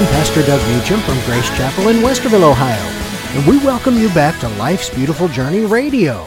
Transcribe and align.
I'm 0.00 0.06
Pastor 0.06 0.42
Doug 0.44 0.66
Meacham 0.66 0.98
from 1.00 1.20
Grace 1.26 1.50
Chapel 1.58 1.88
in 1.88 1.96
Westerville, 1.96 2.50
Ohio, 2.50 3.38
and 3.38 3.46
we 3.46 3.58
welcome 3.58 3.98
you 3.98 4.08
back 4.14 4.40
to 4.40 4.48
Life's 4.48 4.88
Beautiful 4.88 5.28
Journey 5.28 5.66
Radio. 5.66 6.26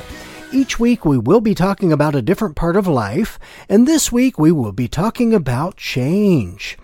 Each 0.51 0.79
week 0.79 1.05
we 1.05 1.17
will 1.17 1.41
be 1.41 1.55
talking 1.55 1.91
about 1.91 2.13
a 2.13 2.21
different 2.21 2.55
part 2.55 2.75
of 2.75 2.85
life, 2.85 3.39
and 3.67 3.87
this 3.87 4.11
week 4.11 4.37
we 4.37 4.51
will 4.51 4.73
be 4.73 4.87
talking 4.87 5.33
about 5.33 5.75
change. 5.75 6.77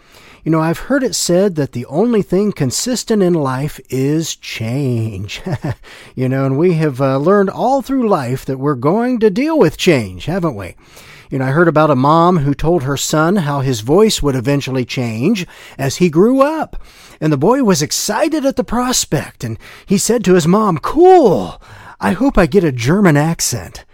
You 0.43 0.51
know, 0.51 0.61
I've 0.61 0.79
heard 0.79 1.03
it 1.03 1.13
said 1.13 1.53
that 1.57 1.73
the 1.73 1.85
only 1.85 2.23
thing 2.23 2.51
consistent 2.51 3.21
in 3.21 3.35
life 3.35 3.79
is 3.91 4.35
change. 4.35 5.43
you 6.15 6.27
know, 6.27 6.43
and 6.47 6.57
we 6.57 6.73
have 6.73 6.99
uh, 6.99 7.19
learned 7.19 7.51
all 7.51 7.83
through 7.83 8.09
life 8.09 8.45
that 8.45 8.57
we're 8.57 8.73
going 8.73 9.19
to 9.19 9.29
deal 9.29 9.59
with 9.59 9.77
change, 9.77 10.25
haven't 10.25 10.55
we? 10.55 10.73
You 11.29 11.37
know, 11.37 11.45
I 11.45 11.51
heard 11.51 11.67
about 11.67 11.91
a 11.91 11.95
mom 11.95 12.37
who 12.37 12.55
told 12.55 12.81
her 12.81 12.97
son 12.97 13.35
how 13.35 13.59
his 13.59 13.81
voice 13.81 14.19
would 14.23 14.35
eventually 14.35 14.83
change 14.83 15.45
as 15.77 15.97
he 15.97 16.09
grew 16.09 16.41
up. 16.41 16.81
And 17.21 17.31
the 17.31 17.37
boy 17.37 17.63
was 17.63 17.83
excited 17.83 18.45
at 18.45 18.55
the 18.55 18.63
prospect, 18.63 19.43
and 19.43 19.59
he 19.85 19.99
said 19.99 20.23
to 20.23 20.33
his 20.33 20.47
mom, 20.47 20.79
Cool! 20.79 21.61
I 21.99 22.13
hope 22.13 22.35
I 22.35 22.47
get 22.47 22.63
a 22.63 22.71
German 22.71 23.15
accent. 23.15 23.85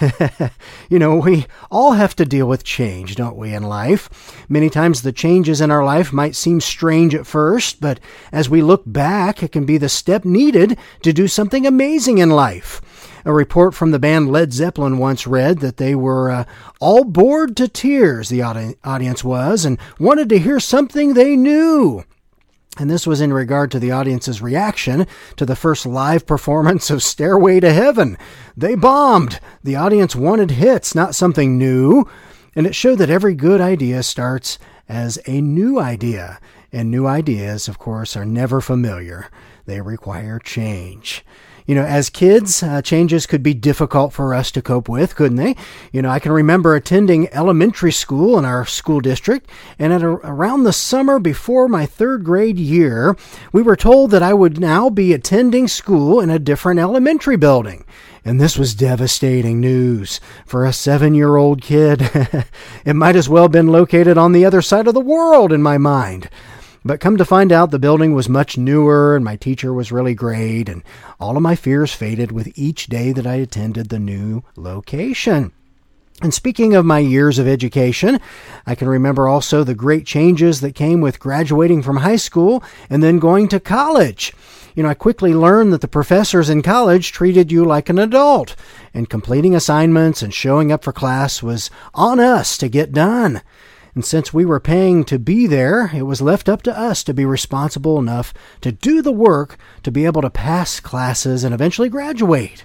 you 0.88 1.00
know, 1.00 1.16
we 1.16 1.46
all 1.68 1.92
have 1.92 2.14
to 2.16 2.24
deal 2.24 2.46
with 2.46 2.62
change, 2.62 3.16
don't 3.16 3.36
we, 3.36 3.52
in 3.52 3.64
life? 3.64 4.44
Many 4.48 4.70
times 4.70 5.02
the 5.02 5.12
changes 5.12 5.60
in 5.60 5.72
our 5.72 5.84
life 5.84 6.12
might 6.12 6.36
seem 6.36 6.60
strange 6.60 7.12
at 7.12 7.26
first, 7.26 7.80
but 7.80 7.98
as 8.30 8.48
we 8.48 8.62
look 8.62 8.84
back, 8.86 9.42
it 9.42 9.50
can 9.50 9.66
be 9.66 9.78
the 9.78 9.88
step 9.88 10.24
needed 10.24 10.78
to 11.02 11.12
do 11.12 11.26
something 11.26 11.66
amazing 11.66 12.18
in 12.18 12.30
life. 12.30 12.80
A 13.24 13.32
report 13.32 13.74
from 13.74 13.90
the 13.90 13.98
band 13.98 14.30
Led 14.30 14.52
Zeppelin 14.52 14.98
once 14.98 15.26
read 15.26 15.60
that 15.60 15.78
they 15.78 15.94
were 15.94 16.30
uh, 16.30 16.44
all 16.78 17.04
bored 17.04 17.56
to 17.56 17.68
tears, 17.68 18.28
the 18.28 18.42
audi- 18.42 18.76
audience 18.84 19.24
was, 19.24 19.64
and 19.64 19.78
wanted 19.98 20.28
to 20.28 20.38
hear 20.38 20.60
something 20.60 21.14
they 21.14 21.34
knew. 21.34 22.04
And 22.76 22.90
this 22.90 23.06
was 23.06 23.20
in 23.20 23.32
regard 23.32 23.70
to 23.70 23.78
the 23.78 23.92
audience's 23.92 24.42
reaction 24.42 25.06
to 25.36 25.46
the 25.46 25.56
first 25.56 25.86
live 25.86 26.26
performance 26.26 26.90
of 26.90 27.02
Stairway 27.02 27.60
to 27.60 27.72
Heaven. 27.72 28.18
They 28.56 28.74
bombed. 28.74 29.38
The 29.62 29.76
audience 29.76 30.16
wanted 30.16 30.50
hits, 30.52 30.94
not 30.94 31.14
something 31.14 31.56
new. 31.56 32.06
And 32.56 32.66
it 32.66 32.74
showed 32.74 32.98
that 32.98 33.10
every 33.10 33.34
good 33.34 33.60
idea 33.60 34.02
starts 34.02 34.58
as 34.88 35.18
a 35.26 35.40
new 35.40 35.78
idea. 35.80 36.40
And 36.72 36.90
new 36.90 37.06
ideas, 37.06 37.68
of 37.68 37.78
course, 37.78 38.16
are 38.16 38.24
never 38.24 38.60
familiar. 38.60 39.30
They 39.66 39.80
require 39.80 40.38
change. 40.38 41.24
You 41.66 41.74
know, 41.74 41.84
as 41.84 42.10
kids, 42.10 42.62
uh, 42.62 42.82
changes 42.82 43.24
could 43.24 43.42
be 43.42 43.54
difficult 43.54 44.12
for 44.12 44.34
us 44.34 44.50
to 44.50 44.60
cope 44.60 44.86
with, 44.86 45.16
couldn't 45.16 45.38
they? 45.38 45.56
You 45.92 46.02
know, 46.02 46.10
I 46.10 46.18
can 46.18 46.32
remember 46.32 46.74
attending 46.74 47.32
elementary 47.32 47.92
school 47.92 48.38
in 48.38 48.44
our 48.44 48.66
school 48.66 49.00
district, 49.00 49.48
and 49.78 49.90
at 49.90 50.02
a, 50.02 50.08
around 50.08 50.64
the 50.64 50.74
summer 50.74 51.18
before 51.18 51.66
my 51.66 51.86
third 51.86 52.22
grade 52.22 52.58
year, 52.58 53.16
we 53.50 53.62
were 53.62 53.76
told 53.76 54.10
that 54.10 54.22
I 54.22 54.34
would 54.34 54.60
now 54.60 54.90
be 54.90 55.14
attending 55.14 55.66
school 55.66 56.20
in 56.20 56.28
a 56.28 56.38
different 56.38 56.80
elementary 56.80 57.36
building. 57.36 57.86
And 58.26 58.38
this 58.38 58.58
was 58.58 58.74
devastating 58.74 59.58
news 59.58 60.20
for 60.44 60.66
a 60.66 60.72
seven 60.72 61.14
year 61.14 61.36
old 61.36 61.62
kid. 61.62 62.02
it 62.84 62.94
might 62.94 63.16
as 63.16 63.28
well 63.28 63.44
have 63.44 63.52
been 63.52 63.68
located 63.68 64.18
on 64.18 64.32
the 64.32 64.44
other 64.44 64.60
side 64.60 64.86
of 64.86 64.94
the 64.94 65.00
world 65.00 65.50
in 65.50 65.62
my 65.62 65.78
mind. 65.78 66.28
But 66.84 67.00
come 67.00 67.16
to 67.16 67.24
find 67.24 67.50
out, 67.50 67.70
the 67.70 67.78
building 67.78 68.12
was 68.12 68.28
much 68.28 68.58
newer 68.58 69.16
and 69.16 69.24
my 69.24 69.36
teacher 69.36 69.72
was 69.72 69.90
really 69.90 70.14
great, 70.14 70.68
and 70.68 70.82
all 71.18 71.36
of 71.36 71.42
my 71.42 71.56
fears 71.56 71.94
faded 71.94 72.30
with 72.30 72.58
each 72.58 72.88
day 72.88 73.10
that 73.12 73.26
I 73.26 73.36
attended 73.36 73.88
the 73.88 73.98
new 73.98 74.42
location. 74.54 75.52
And 76.22 76.32
speaking 76.32 76.74
of 76.74 76.84
my 76.84 76.98
years 76.98 77.38
of 77.38 77.48
education, 77.48 78.20
I 78.66 78.74
can 78.74 78.88
remember 78.88 79.26
also 79.26 79.64
the 79.64 79.74
great 79.74 80.06
changes 80.06 80.60
that 80.60 80.74
came 80.74 81.00
with 81.00 81.18
graduating 81.18 81.82
from 81.82 81.96
high 81.96 82.16
school 82.16 82.62
and 82.90 83.02
then 83.02 83.18
going 83.18 83.48
to 83.48 83.58
college. 83.58 84.34
You 84.74 84.82
know, 84.82 84.90
I 84.90 84.94
quickly 84.94 85.32
learned 85.32 85.72
that 85.72 85.80
the 85.80 85.88
professors 85.88 86.50
in 86.50 86.60
college 86.60 87.12
treated 87.12 87.50
you 87.50 87.64
like 87.64 87.88
an 87.88 87.98
adult, 87.98 88.56
and 88.92 89.08
completing 89.08 89.54
assignments 89.54 90.20
and 90.20 90.34
showing 90.34 90.70
up 90.70 90.84
for 90.84 90.92
class 90.92 91.42
was 91.42 91.70
on 91.94 92.20
us 92.20 92.58
to 92.58 92.68
get 92.68 92.92
done. 92.92 93.40
And 93.94 94.04
since 94.04 94.34
we 94.34 94.44
were 94.44 94.60
paying 94.60 95.04
to 95.04 95.18
be 95.18 95.46
there, 95.46 95.92
it 95.94 96.02
was 96.02 96.20
left 96.20 96.48
up 96.48 96.62
to 96.62 96.76
us 96.76 97.04
to 97.04 97.14
be 97.14 97.24
responsible 97.24 97.98
enough 97.98 98.34
to 98.60 98.72
do 98.72 99.02
the 99.02 99.12
work 99.12 99.56
to 99.84 99.92
be 99.92 100.04
able 100.04 100.22
to 100.22 100.30
pass 100.30 100.80
classes 100.80 101.44
and 101.44 101.54
eventually 101.54 101.88
graduate. 101.88 102.64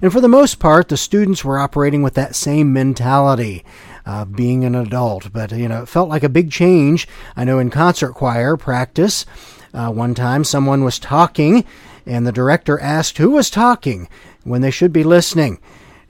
And 0.00 0.10
for 0.10 0.22
the 0.22 0.28
most 0.28 0.58
part, 0.58 0.88
the 0.88 0.96
students 0.96 1.44
were 1.44 1.58
operating 1.58 2.02
with 2.02 2.14
that 2.14 2.34
same 2.34 2.72
mentality 2.72 3.64
of 4.06 4.34
being 4.34 4.64
an 4.64 4.74
adult. 4.74 5.30
But, 5.32 5.52
you 5.52 5.68
know, 5.68 5.82
it 5.82 5.88
felt 5.88 6.08
like 6.08 6.22
a 6.22 6.30
big 6.30 6.50
change. 6.50 7.06
I 7.36 7.44
know 7.44 7.58
in 7.58 7.68
concert 7.68 8.14
choir 8.14 8.56
practice, 8.56 9.26
uh, 9.74 9.90
one 9.90 10.14
time 10.14 10.44
someone 10.44 10.82
was 10.82 10.98
talking, 10.98 11.66
and 12.06 12.26
the 12.26 12.32
director 12.32 12.80
asked 12.80 13.18
who 13.18 13.32
was 13.32 13.50
talking 13.50 14.08
when 14.42 14.62
they 14.62 14.70
should 14.70 14.92
be 14.92 15.04
listening. 15.04 15.60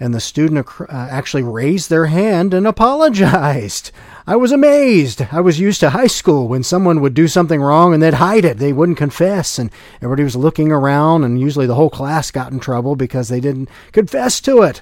And 0.02 0.14
the 0.14 0.20
student 0.20 0.66
uh, 0.80 0.86
actually 0.90 1.42
raised 1.42 1.90
their 1.90 2.06
hand 2.06 2.54
and 2.54 2.66
apologized. 2.66 3.90
I 4.26 4.34
was 4.34 4.50
amazed. 4.50 5.22
I 5.30 5.42
was 5.42 5.60
used 5.60 5.80
to 5.80 5.90
high 5.90 6.06
school 6.06 6.48
when 6.48 6.62
someone 6.62 7.02
would 7.02 7.12
do 7.12 7.28
something 7.28 7.60
wrong 7.60 7.92
and 7.92 8.02
they'd 8.02 8.14
hide 8.14 8.46
it. 8.46 8.56
They 8.56 8.72
wouldn't 8.72 8.96
confess, 8.96 9.58
and 9.58 9.70
everybody 10.00 10.24
was 10.24 10.36
looking 10.36 10.72
around, 10.72 11.24
and 11.24 11.38
usually 11.38 11.66
the 11.66 11.74
whole 11.74 11.90
class 11.90 12.30
got 12.30 12.50
in 12.50 12.60
trouble 12.60 12.96
because 12.96 13.28
they 13.28 13.40
didn't 13.40 13.68
confess 13.92 14.40
to 14.40 14.62
it. 14.62 14.80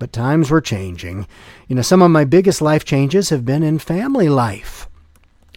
But 0.00 0.12
times 0.12 0.50
were 0.50 0.60
changing. 0.60 1.28
You 1.68 1.76
know, 1.76 1.82
some 1.82 2.02
of 2.02 2.10
my 2.10 2.24
biggest 2.24 2.60
life 2.60 2.84
changes 2.84 3.28
have 3.28 3.44
been 3.44 3.62
in 3.62 3.78
family 3.78 4.28
life. 4.28 4.88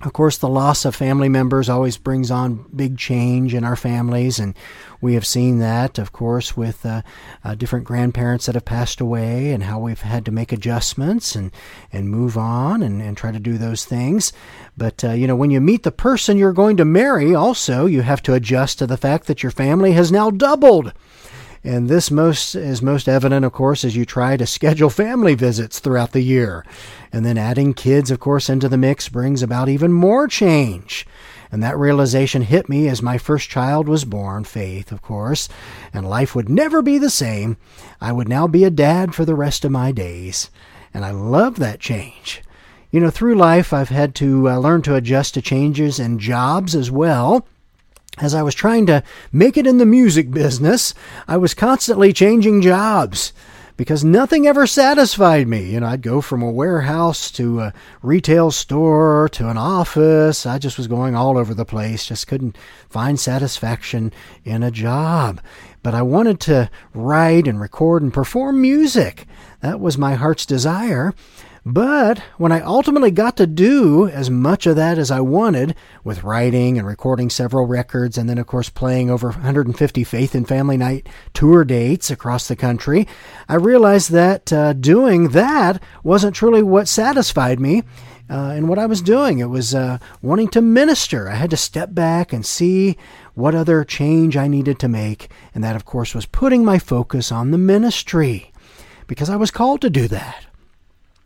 Of 0.03 0.11
course, 0.11 0.37
the 0.37 0.49
loss 0.49 0.83
of 0.83 0.95
family 0.95 1.29
members 1.29 1.69
always 1.69 1.95
brings 1.95 2.29
on 2.29 2.65
big 2.75 2.97
change 2.97 3.53
in 3.53 3.63
our 3.63 3.77
families, 3.77 4.37
and 4.37 4.53
we 4.99 5.13
have 5.13 5.25
seen 5.25 5.59
that, 5.59 5.97
of 5.97 6.11
course, 6.11 6.57
with 6.57 6.85
uh, 6.85 7.03
uh, 7.45 7.55
different 7.55 7.85
grandparents 7.85 8.45
that 8.45 8.55
have 8.55 8.65
passed 8.65 8.99
away 8.99 9.51
and 9.51 9.63
how 9.63 9.79
we've 9.79 10.01
had 10.01 10.25
to 10.25 10.31
make 10.31 10.51
adjustments 10.51 11.35
and, 11.35 11.51
and 11.93 12.09
move 12.09 12.37
on 12.37 12.83
and, 12.83 13.01
and 13.01 13.15
try 13.15 13.31
to 13.31 13.39
do 13.39 13.57
those 13.57 13.85
things. 13.85 14.33
But, 14.75 15.05
uh, 15.05 15.11
you 15.11 15.25
know, 15.25 15.37
when 15.37 15.51
you 15.51 15.61
meet 15.61 15.83
the 15.83 15.91
person 15.91 16.37
you're 16.37 16.51
going 16.51 16.75
to 16.77 16.85
marry, 16.85 17.33
also, 17.33 17.85
you 17.85 18.01
have 18.01 18.21
to 18.23 18.33
adjust 18.33 18.79
to 18.79 18.87
the 18.87 18.97
fact 18.97 19.27
that 19.27 19.41
your 19.41 19.53
family 19.53 19.93
has 19.93 20.11
now 20.11 20.29
doubled. 20.29 20.91
And 21.65 21.87
this 21.87 22.11
most 22.11 22.55
is 22.55 22.81
most 22.81 23.07
evident, 23.07 23.45
of 23.45 23.53
course, 23.53 23.85
as 23.85 23.95
you 23.95 24.05
try 24.05 24.35
to 24.35 24.45
schedule 24.45 24.89
family 24.89 25.33
visits 25.33 25.79
throughout 25.79 26.11
the 26.11 26.21
year. 26.21 26.65
And 27.13 27.25
then 27.25 27.37
adding 27.37 27.73
kids, 27.73 28.11
of 28.11 28.19
course, 28.19 28.49
into 28.49 28.67
the 28.67 28.77
mix 28.77 29.07
brings 29.07 29.41
about 29.41 29.69
even 29.69 29.93
more 29.93 30.27
change. 30.27 31.07
And 31.53 31.63
that 31.63 31.77
realization 31.77 32.41
hit 32.41 32.67
me 32.67 32.89
as 32.89 33.01
my 33.01 33.17
first 33.17 33.49
child 33.49 33.87
was 33.87 34.03
born, 34.03 34.43
Faith, 34.43 34.91
of 34.91 35.01
course, 35.01 35.47
and 35.93 36.09
life 36.09 36.35
would 36.35 36.49
never 36.49 36.81
be 36.81 36.97
the 36.97 37.11
same. 37.11 37.57
I 38.01 38.11
would 38.11 38.27
now 38.27 38.47
be 38.47 38.63
a 38.65 38.69
dad 38.69 39.15
for 39.15 39.23
the 39.23 39.35
rest 39.35 39.63
of 39.63 39.71
my 39.71 39.91
days. 39.91 40.49
And 40.93 41.05
I 41.05 41.11
love 41.11 41.59
that 41.59 41.79
change. 41.79 42.41
You 42.91 42.99
know, 42.99 43.09
through 43.09 43.35
life, 43.35 43.71
I've 43.71 43.89
had 43.89 44.15
to 44.15 44.49
uh, 44.49 44.57
learn 44.57 44.81
to 44.83 44.95
adjust 44.95 45.35
to 45.35 45.41
changes 45.41 45.99
in 45.99 46.19
jobs 46.19 46.75
as 46.75 46.91
well. 46.91 47.47
As 48.19 48.35
I 48.35 48.43
was 48.43 48.53
trying 48.53 48.85
to 48.87 49.03
make 49.31 49.57
it 49.57 49.65
in 49.65 49.79
the 49.79 49.85
music 49.85 50.29
business, 50.29 50.93
I 51.27 51.37
was 51.37 51.53
constantly 51.53 52.13
changing 52.13 52.61
jobs 52.61 53.33
because 53.75 54.03
nothing 54.03 54.45
ever 54.45 54.67
satisfied 54.67 55.47
me. 55.47 55.71
You 55.71 55.79
know, 55.79 55.87
I'd 55.87 56.03
go 56.03 56.21
from 56.21 56.43
a 56.43 56.51
warehouse 56.51 57.31
to 57.31 57.59
a 57.59 57.73
retail 58.03 58.51
store 58.51 59.29
to 59.33 59.49
an 59.49 59.57
office. 59.57 60.45
I 60.45 60.59
just 60.59 60.77
was 60.77 60.87
going 60.87 61.15
all 61.15 61.39
over 61.39 61.55
the 61.55 61.65
place, 61.65 62.05
just 62.05 62.27
couldn't 62.27 62.57
find 62.87 63.19
satisfaction 63.19 64.13
in 64.43 64.61
a 64.61 64.69
job. 64.69 65.41
But 65.81 65.95
I 65.95 66.03
wanted 66.03 66.39
to 66.41 66.69
write 66.93 67.47
and 67.47 67.59
record 67.59 68.03
and 68.03 68.13
perform 68.13 68.61
music. 68.61 69.25
That 69.61 69.79
was 69.79 69.97
my 69.97 70.13
heart's 70.13 70.45
desire. 70.45 71.13
But 71.65 72.19
when 72.37 72.51
I 72.51 72.59
ultimately 72.59 73.11
got 73.11 73.37
to 73.37 73.47
do 73.47 74.09
as 74.09 74.29
much 74.29 74.67
of 74.67 74.75
that 74.75 74.97
as 74.97 75.09
I 75.09 75.21
wanted, 75.21 75.75
with 76.03 76.23
writing 76.23 76.77
and 76.77 76.85
recording 76.85 77.29
several 77.29 77.65
records, 77.65 78.17
and 78.17 78.29
then, 78.29 78.37
of 78.37 78.47
course, 78.47 78.69
playing 78.69 79.09
over 79.09 79.29
150 79.29 80.03
Faith 80.03 80.35
and 80.35 80.45
Family 80.45 80.75
Night 80.75 81.07
tour 81.33 81.63
dates 81.63 82.11
across 82.11 82.49
the 82.49 82.57
country, 82.57 83.07
I 83.47 83.55
realized 83.55 84.11
that 84.11 84.51
uh, 84.51 84.73
doing 84.73 85.29
that 85.29 85.81
wasn't 86.03 86.35
truly 86.35 86.63
what 86.63 86.89
satisfied 86.89 87.59
me. 87.59 87.83
Uh, 88.29 88.53
in 88.55 88.67
what 88.67 88.79
I 88.79 88.85
was 88.85 89.01
doing. 89.01 89.39
It 89.39 89.49
was 89.49 89.75
uh, 89.75 89.99
wanting 90.21 90.47
to 90.51 90.61
minister. 90.61 91.29
I 91.29 91.35
had 91.35 91.49
to 91.49 91.57
step 91.57 91.93
back 91.93 92.31
and 92.31 92.45
see 92.45 92.97
what 93.35 93.53
other 93.53 93.83
change 93.83 94.37
I 94.37 94.47
needed 94.47 94.79
to 94.79 94.87
make. 94.87 95.29
And 95.53 95.61
that, 95.61 95.75
of 95.75 95.83
course, 95.83 96.15
was 96.15 96.25
putting 96.25 96.63
my 96.63 96.79
focus 96.79 97.33
on 97.33 97.51
the 97.51 97.57
ministry 97.57 98.53
because 99.07 99.29
I 99.29 99.35
was 99.35 99.51
called 99.51 99.81
to 99.81 99.89
do 99.89 100.07
that. 100.07 100.45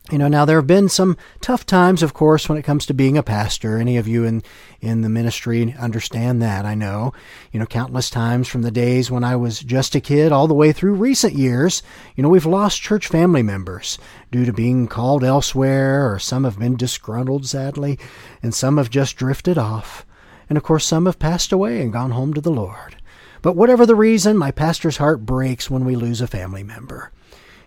You 0.09 0.17
know, 0.17 0.29
now 0.29 0.45
there 0.45 0.57
have 0.57 0.67
been 0.67 0.87
some 0.87 1.17
tough 1.41 1.65
times, 1.65 2.01
of 2.01 2.13
course, 2.13 2.47
when 2.47 2.57
it 2.57 2.63
comes 2.63 2.85
to 2.85 2.93
being 2.93 3.17
a 3.17 3.23
pastor. 3.23 3.77
Any 3.77 3.97
of 3.97 4.07
you 4.07 4.23
in, 4.23 4.41
in 4.79 5.01
the 5.01 5.09
ministry 5.09 5.75
understand 5.77 6.41
that, 6.41 6.63
I 6.63 6.75
know. 6.75 7.11
You 7.51 7.59
know, 7.59 7.65
countless 7.65 8.09
times 8.09 8.47
from 8.47 8.61
the 8.61 8.71
days 8.71 9.11
when 9.11 9.25
I 9.25 9.35
was 9.35 9.59
just 9.59 9.95
a 9.95 9.99
kid 9.99 10.31
all 10.31 10.47
the 10.47 10.53
way 10.53 10.71
through 10.71 10.93
recent 10.93 11.33
years, 11.33 11.83
you 12.15 12.23
know, 12.23 12.29
we've 12.29 12.45
lost 12.45 12.81
church 12.81 13.07
family 13.07 13.43
members 13.43 13.97
due 14.31 14.45
to 14.45 14.53
being 14.53 14.87
called 14.87 15.25
elsewhere, 15.25 16.09
or 16.09 16.19
some 16.19 16.45
have 16.45 16.57
been 16.57 16.77
disgruntled, 16.77 17.45
sadly, 17.45 17.99
and 18.41 18.55
some 18.55 18.77
have 18.77 18.89
just 18.89 19.17
drifted 19.17 19.57
off. 19.57 20.05
And 20.49 20.57
of 20.57 20.63
course, 20.63 20.85
some 20.85 21.05
have 21.05 21.19
passed 21.19 21.51
away 21.51 21.81
and 21.81 21.91
gone 21.91 22.11
home 22.11 22.33
to 22.33 22.39
the 22.41 22.49
Lord. 22.49 22.95
But 23.41 23.57
whatever 23.57 23.85
the 23.85 23.93
reason, 23.93 24.37
my 24.37 24.51
pastor's 24.51 24.97
heart 24.97 25.25
breaks 25.25 25.69
when 25.69 25.83
we 25.83 25.97
lose 25.97 26.21
a 26.21 26.27
family 26.27 26.63
member. 26.63 27.11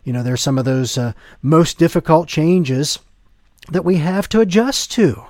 You 0.05 0.13
know, 0.13 0.23
there's 0.23 0.41
some 0.41 0.59
of 0.59 0.65
those 0.65 0.97
uh, 0.97 1.13
most 1.43 1.79
difficult 1.79 2.29
changes 2.29 2.99
that 3.71 3.85
we 3.85 3.97
have 3.97 4.29
to 4.31 4.41
adjust 4.41 4.93
to. 4.93 5.25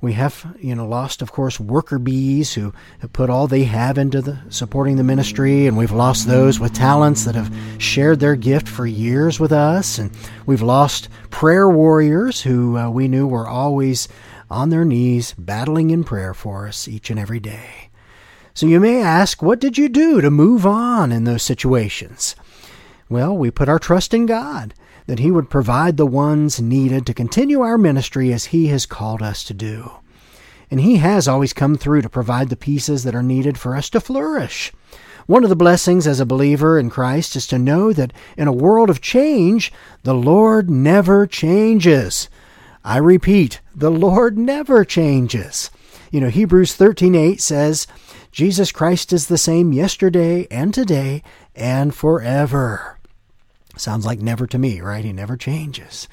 We 0.00 0.12
have, 0.12 0.54
you 0.60 0.74
know, 0.74 0.86
lost, 0.86 1.22
of 1.22 1.32
course, 1.32 1.58
worker 1.58 1.98
bees 1.98 2.52
who 2.52 2.74
have 3.00 3.12
put 3.12 3.30
all 3.30 3.46
they 3.46 3.64
have 3.64 3.96
into 3.96 4.20
the 4.20 4.38
supporting 4.50 4.96
the 4.96 5.04
ministry, 5.04 5.66
and 5.66 5.76
we've 5.76 5.92
lost 5.92 6.26
those 6.26 6.60
with 6.60 6.74
talents 6.74 7.24
that 7.24 7.34
have 7.34 7.54
shared 7.78 8.20
their 8.20 8.36
gift 8.36 8.68
for 8.68 8.86
years 8.86 9.40
with 9.40 9.52
us, 9.52 9.98
and 9.98 10.10
we've 10.44 10.62
lost 10.62 11.08
prayer 11.30 11.68
warriors 11.68 12.42
who 12.42 12.76
uh, 12.76 12.90
we 12.90 13.08
knew 13.08 13.26
were 13.26 13.48
always 13.48 14.06
on 14.50 14.68
their 14.68 14.84
knees 14.84 15.34
battling 15.38 15.90
in 15.90 16.04
prayer 16.04 16.34
for 16.34 16.68
us 16.68 16.86
each 16.86 17.08
and 17.10 17.18
every 17.18 17.40
day. 17.40 17.88
So 18.52 18.66
you 18.66 18.80
may 18.80 19.02
ask, 19.02 19.42
what 19.42 19.60
did 19.60 19.78
you 19.78 19.88
do 19.88 20.20
to 20.20 20.30
move 20.30 20.66
on 20.66 21.10
in 21.10 21.24
those 21.24 21.42
situations? 21.42 22.36
Well, 23.08 23.36
we 23.36 23.50
put 23.50 23.68
our 23.68 23.78
trust 23.78 24.12
in 24.12 24.26
God 24.26 24.74
that 25.06 25.20
He 25.20 25.30
would 25.30 25.48
provide 25.48 25.96
the 25.96 26.06
ones 26.06 26.60
needed 26.60 27.06
to 27.06 27.14
continue 27.14 27.60
our 27.60 27.78
ministry 27.78 28.32
as 28.32 28.46
He 28.46 28.66
has 28.68 28.86
called 28.86 29.22
us 29.22 29.44
to 29.44 29.54
do. 29.54 29.92
And 30.70 30.80
He 30.80 30.96
has 30.96 31.28
always 31.28 31.52
come 31.52 31.76
through 31.76 32.02
to 32.02 32.08
provide 32.08 32.48
the 32.48 32.56
pieces 32.56 33.04
that 33.04 33.14
are 33.14 33.22
needed 33.22 33.58
for 33.58 33.76
us 33.76 33.88
to 33.90 34.00
flourish. 34.00 34.72
One 35.26 35.44
of 35.44 35.50
the 35.50 35.56
blessings 35.56 36.06
as 36.06 36.20
a 36.20 36.26
believer 36.26 36.78
in 36.78 36.90
Christ 36.90 37.36
is 37.36 37.46
to 37.48 37.58
know 37.58 37.92
that 37.92 38.12
in 38.36 38.48
a 38.48 38.52
world 38.52 38.90
of 38.90 39.00
change, 39.00 39.72
the 40.02 40.14
Lord 40.14 40.68
never 40.70 41.26
changes. 41.26 42.28
I 42.84 42.98
repeat, 42.98 43.60
the 43.74 43.90
Lord 43.90 44.38
never 44.38 44.84
changes. 44.84 45.70
You 46.10 46.20
know, 46.20 46.28
Hebrews 46.28 46.76
13:8 46.76 47.40
says, 47.40 47.86
Jesus 48.30 48.70
Christ 48.70 49.12
is 49.12 49.26
the 49.26 49.38
same 49.38 49.72
yesterday 49.72 50.46
and 50.50 50.72
today 50.72 51.22
and 51.54 51.94
forever. 51.94 52.95
Sounds 53.76 54.06
like 54.06 54.20
never 54.20 54.46
to 54.46 54.58
me, 54.58 54.80
right? 54.80 55.04
He 55.04 55.12
never 55.12 55.36
changes. 55.36 56.08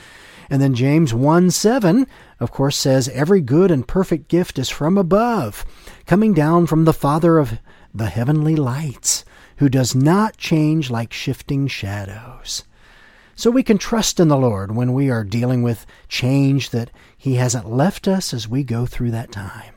And 0.50 0.62
then 0.62 0.76
James 0.76 1.14
1 1.14 1.52
7, 1.52 2.06
of 2.40 2.52
course, 2.52 2.78
says, 2.78 3.10
Every 3.10 3.42
good 3.42 3.72
and 3.72 3.88
perfect 3.88 4.28
gift 4.28 4.60
is 4.60 4.70
from 4.70 4.98
above, 4.98 5.66
coming 6.06 6.34
down 6.34 6.68
from 6.68 6.86
the 6.86 6.94
Father 6.94 7.40
of 7.40 7.60
the 7.94 8.08
heavenly 8.08 8.56
lights, 8.56 9.24
who 9.58 9.70
does 9.70 9.96
not 9.96 10.38
change 10.38 10.90
like 10.90 11.14
shifting 11.14 11.68
shadows. 11.68 12.64
So 13.36 13.50
we 13.50 13.64
can 13.64 13.78
trust 13.78 14.20
in 14.20 14.28
the 14.28 14.38
Lord 14.38 14.76
when 14.76 14.94
we 14.94 15.10
are 15.10 15.24
dealing 15.24 15.64
with 15.64 15.86
change 16.08 16.70
that 16.70 16.92
He 17.18 17.36
hasn't 17.36 17.72
left 17.72 18.08
us 18.08 18.34
as 18.34 18.48
we 18.48 18.64
go 18.64 18.86
through 18.86 19.12
that 19.12 19.32
time. 19.32 19.74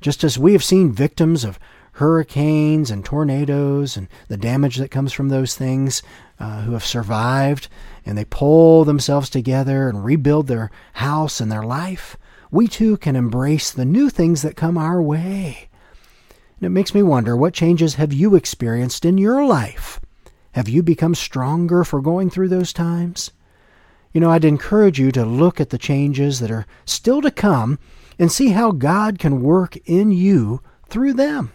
Just 0.00 0.22
as 0.22 0.38
we 0.38 0.52
have 0.52 0.64
seen 0.64 0.92
victims 0.92 1.44
of 1.44 1.58
hurricanes 1.98 2.92
and 2.92 3.04
tornadoes 3.04 3.96
and 3.96 4.06
the 4.28 4.36
damage 4.36 4.76
that 4.76 4.90
comes 4.90 5.12
from 5.12 5.28
those 5.28 5.56
things 5.56 6.00
uh, 6.38 6.62
who 6.62 6.72
have 6.72 6.84
survived 6.84 7.68
and 8.06 8.16
they 8.16 8.24
pull 8.24 8.84
themselves 8.84 9.28
together 9.28 9.88
and 9.88 10.04
rebuild 10.04 10.46
their 10.46 10.70
house 10.94 11.40
and 11.40 11.50
their 11.50 11.64
life, 11.64 12.16
we 12.52 12.68
too 12.68 12.96
can 12.98 13.16
embrace 13.16 13.72
the 13.72 13.84
new 13.84 14.08
things 14.10 14.42
that 14.42 14.54
come 14.54 14.78
our 14.78 15.02
way. 15.02 15.68
And 16.60 16.66
it 16.66 16.70
makes 16.70 16.94
me 16.94 17.02
wonder 17.02 17.36
what 17.36 17.52
changes 17.52 17.94
have 17.94 18.12
you 18.12 18.36
experienced 18.36 19.04
in 19.04 19.18
your 19.18 19.44
life? 19.44 20.00
Have 20.52 20.68
you 20.68 20.84
become 20.84 21.16
stronger 21.16 21.82
for 21.82 22.00
going 22.00 22.30
through 22.30 22.48
those 22.48 22.72
times? 22.72 23.32
You 24.12 24.20
know, 24.20 24.30
I'd 24.30 24.44
encourage 24.44 25.00
you 25.00 25.10
to 25.12 25.24
look 25.24 25.60
at 25.60 25.70
the 25.70 25.78
changes 25.78 26.38
that 26.38 26.50
are 26.50 26.66
still 26.84 27.20
to 27.22 27.30
come 27.32 27.80
and 28.20 28.30
see 28.30 28.50
how 28.50 28.70
God 28.70 29.18
can 29.18 29.42
work 29.42 29.76
in 29.84 30.12
you 30.12 30.62
through 30.88 31.14
them 31.14 31.52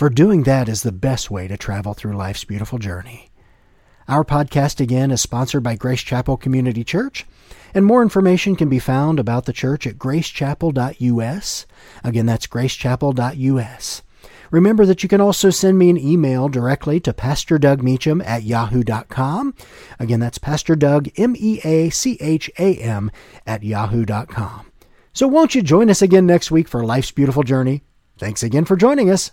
for 0.00 0.08
doing 0.08 0.44
that 0.44 0.66
is 0.66 0.82
the 0.82 0.92
best 0.92 1.30
way 1.30 1.46
to 1.46 1.58
travel 1.58 1.92
through 1.92 2.16
life's 2.16 2.44
beautiful 2.44 2.78
journey. 2.78 3.28
Our 4.08 4.24
podcast 4.24 4.80
again 4.80 5.10
is 5.10 5.20
sponsored 5.20 5.62
by 5.62 5.74
Grace 5.74 6.00
Chapel 6.00 6.38
Community 6.38 6.82
Church, 6.84 7.26
and 7.74 7.84
more 7.84 8.00
information 8.00 8.56
can 8.56 8.70
be 8.70 8.78
found 8.78 9.20
about 9.20 9.44
the 9.44 9.52
church 9.52 9.86
at 9.86 9.98
gracechapel.us. 9.98 11.66
Again, 12.02 12.24
that's 12.24 12.46
gracechapel.us. 12.46 14.02
Remember 14.50 14.86
that 14.86 15.02
you 15.02 15.08
can 15.10 15.20
also 15.20 15.50
send 15.50 15.78
me 15.78 15.90
an 15.90 15.98
email 15.98 16.48
directly 16.48 16.98
to 17.00 17.12
Pastor 17.12 17.58
Doug 17.58 17.82
Meacham 17.82 18.22
at 18.22 18.42
yahoo.com. 18.42 19.54
Again, 19.98 20.20
that's 20.20 20.38
Pastor 20.38 20.76
Doug, 20.76 21.10
M 21.18 21.36
E 21.36 21.60
A 21.62 21.90
C 21.90 22.16
H 22.22 22.50
A 22.58 22.76
M, 22.76 23.10
at 23.46 23.62
yahoo.com. 23.62 24.72
So 25.12 25.28
won't 25.28 25.54
you 25.54 25.60
join 25.60 25.90
us 25.90 26.00
again 26.00 26.24
next 26.24 26.50
week 26.50 26.68
for 26.68 26.86
Life's 26.86 27.10
Beautiful 27.10 27.42
Journey? 27.42 27.82
Thanks 28.16 28.42
again 28.42 28.64
for 28.64 28.76
joining 28.76 29.10
us 29.10 29.32